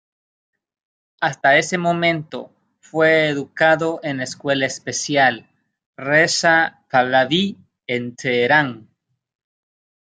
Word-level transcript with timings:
Hasta 1.19 1.57
ese 1.59 1.77
momento, 1.77 2.51
fue 2.79 3.27
educado 3.29 3.99
en 4.01 4.17
la 4.17 4.23
Escuela 4.23 4.65
Especial 4.65 5.47
Reza 5.95 6.83
Pahlaví, 6.89 7.59
en 7.85 8.15
Teherán. 8.15 8.89